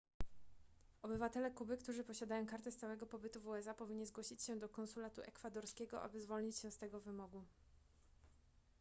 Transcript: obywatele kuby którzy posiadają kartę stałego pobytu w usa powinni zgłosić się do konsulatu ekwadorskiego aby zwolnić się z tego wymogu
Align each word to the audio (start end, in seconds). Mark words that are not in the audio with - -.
obywatele 1.01 1.51
kuby 1.51 1.77
którzy 1.77 2.03
posiadają 2.03 2.45
kartę 2.45 2.71
stałego 2.71 3.05
pobytu 3.05 3.41
w 3.41 3.47
usa 3.47 3.73
powinni 3.73 4.05
zgłosić 4.05 4.43
się 4.43 4.55
do 4.59 4.69
konsulatu 4.69 5.21
ekwadorskiego 5.21 6.01
aby 6.01 6.21
zwolnić 6.21 6.57
się 6.57 6.71
z 6.71 6.77
tego 6.77 7.01
wymogu 7.01 7.43